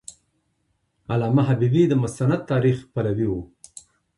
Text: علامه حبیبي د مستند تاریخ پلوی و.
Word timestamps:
علامه 1.13 1.43
حبیبي 1.49 1.83
د 1.87 1.93
مستند 2.03 2.41
تاریخ 2.51 2.77
پلوی 2.93 3.27
و. 3.29 3.33